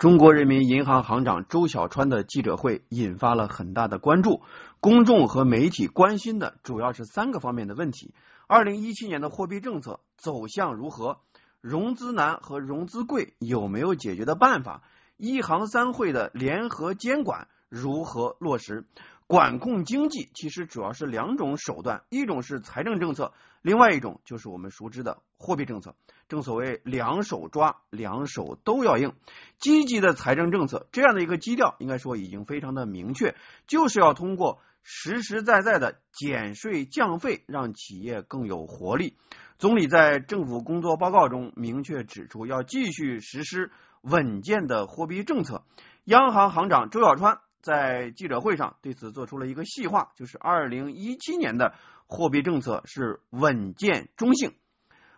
[0.00, 4.40] 中国人民银行行长周小川的记者会引发了很大的关注，
[4.80, 8.14] 公众和媒体关心的主要是三个方面的问题：
[8.46, 11.18] 二零一七年的货币政策走向如何？
[11.60, 14.82] 融资难和融资贵有没有解决的办法？
[15.18, 18.86] 一行三会的联合监管如何落实？
[19.30, 25.94] 管控经济其实主要是两种手段，一种是财政政策，另外一种就是我们熟知的货币政策。
[26.28, 29.12] 正所谓两手抓，两手都要硬。
[29.56, 33.36] 积极的财政政策这样的一个基调，应该说已经非常的明确，
[33.68, 39.16] 就是要通过实实在在的减税降费，让企业更有活力。
[39.58, 45.62] 总理在政府工作报告中明确指出，要继续实施稳健的货币政策。
[46.02, 47.38] 央行行长周小川。
[47.62, 51.74] 在记者会上对此做出了一个细化，就是二零一七年的
[52.06, 54.54] 货币政策是稳健中性。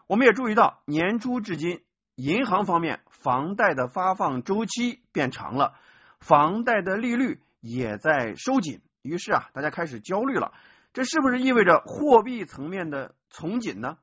[0.06, 1.82] 我们也注意到，年初至今，
[2.16, 5.74] 银行方面房贷的发放周期变长了，
[6.20, 8.82] 房贷的利率也在收紧。
[9.02, 10.52] 于是啊，大家开始焦虑了，
[10.92, 13.98] 这是不是意味着货币层面的从紧呢？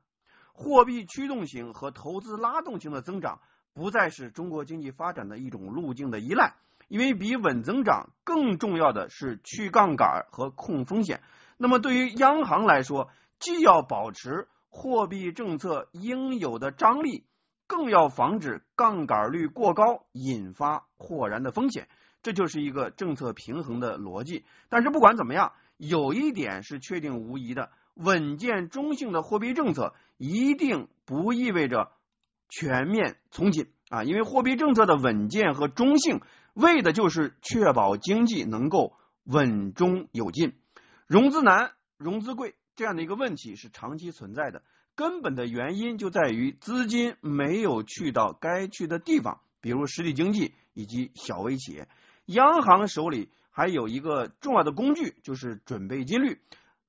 [0.52, 3.40] 货币驱动型和投资拉动型的增长
[3.72, 6.54] 不再是中国经济发展的一种路径的依赖。
[6.90, 11.22] 因为比稳增长更重要的是去杠杆和控风险。
[11.56, 17.24] 那么对于央行来说，既要保持货币政策应有的张力，
[17.68, 21.86] 更要防止杠杆率过高引发豁然的风险。
[22.22, 24.44] 这就是一个政策平衡的逻辑。
[24.68, 31.92] 但是不管怎么样，有一点是确定无疑的：稳健中性的货币政策一定不意味着
[32.48, 34.02] 全面从紧啊！
[34.02, 36.22] 因为货币政策的稳健和中性。
[36.52, 40.52] 为的就是确保经济能够稳中有进，
[41.06, 44.64] 融资难、融资贵这样的一个问题是长期存在的，
[44.96, 51.86] 根本的原因就在于资金没有去到该去的地方，比如实体经济以及小微企业。
[52.26, 56.40] 央行手里还有一个重要的工具，就是准备金率，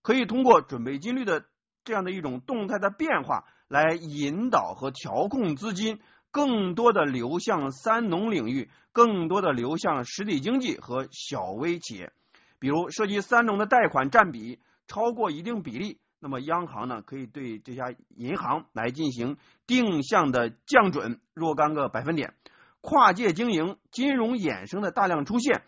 [0.01, 1.45] 可以通过准备金率的
[1.83, 5.99] 这样的一种动态的变化来引导和调控资金。
[6.31, 12.11] 更多的流向三农领域，更多的流向实体经济和小微企业。
[12.57, 19.37] 比如涉及三农的贷款占比超过一定比例，那么央行呢可以对这家银行来进行
[19.67, 22.33] 定向的降准若干个百分点。
[22.79, 25.63] 跨界经营、金融衍生的大量出现，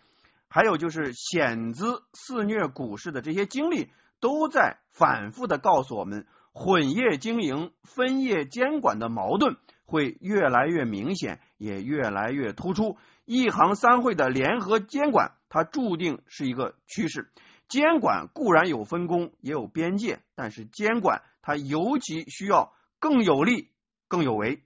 [0.48, 9.56] 还有就是险资肆虐股市的这些经历，都在反复的告诉我们，混业经营、分业监管的矛盾。
[9.84, 12.96] 会越来越明显，也越来越突出。
[13.24, 17.30] 一行三会的联合监管，它注定是一个趋势。
[17.68, 23.70] 监管固然有分工，也有边界，但是监管它尤其需要更有力、
[24.08, 24.63] 更有为。